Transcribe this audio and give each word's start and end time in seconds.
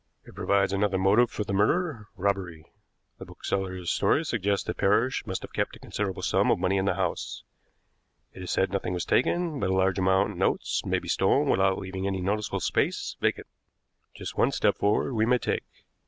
"It 0.25 0.33
provides 0.33 0.73
another 0.73 0.97
motive 0.97 1.29
for 1.29 1.43
the 1.43 1.53
murder 1.53 2.07
robbery. 2.15 2.65
The 3.19 3.25
bookseller's 3.25 3.91
story 3.91 4.25
suggests 4.25 4.65
that 4.65 4.77
Parrish 4.77 5.27
must 5.27 5.43
have 5.43 5.53
kept 5.53 5.75
a 5.75 5.79
considerable 5.79 6.23
sum 6.23 6.49
of 6.49 6.57
money 6.57 6.77
in 6.77 6.85
the 6.85 6.95
house. 6.95 7.43
It 8.33 8.41
is 8.41 8.49
said 8.49 8.71
nothing 8.71 8.93
was 8.95 9.05
taken, 9.05 9.59
but 9.59 9.69
a 9.69 9.75
large 9.75 9.99
amount 9.99 10.31
in 10.31 10.37
notes 10.39 10.83
may 10.85 10.97
be 10.97 11.07
stolen 11.07 11.49
without 11.49 11.77
leaving 11.77 12.07
any 12.07 12.19
noticeable 12.19 12.61
space 12.61 13.15
vacant. 13.21 13.45
Just 14.15 14.35
one 14.35 14.51
step 14.51 14.75
forward 14.75 15.13
we 15.13 15.27
may 15.27 15.37
take. 15.37 15.67